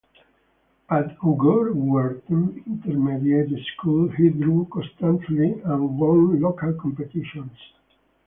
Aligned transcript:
At 0.89 1.15
Gowerton 1.19 2.65
Intermediate 2.65 3.55
School 3.75 4.07
he 4.09 4.29
drew 4.29 4.67
constantly 4.73 5.61
and 5.63 5.99
won 5.99 6.41
local 6.41 6.73
competitions. 6.73 7.55